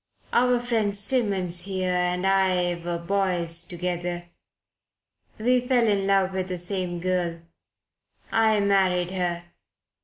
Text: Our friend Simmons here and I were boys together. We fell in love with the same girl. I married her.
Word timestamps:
Our 0.33 0.59
friend 0.59 0.97
Simmons 0.97 1.65
here 1.65 1.93
and 1.93 2.25
I 2.25 2.73
were 2.83 2.97
boys 2.97 3.63
together. 3.65 4.29
We 5.37 5.61
fell 5.61 5.87
in 5.87 6.07
love 6.07 6.33
with 6.33 6.47
the 6.47 6.57
same 6.57 6.99
girl. 6.99 7.41
I 8.31 8.59
married 8.61 9.11
her. 9.11 9.43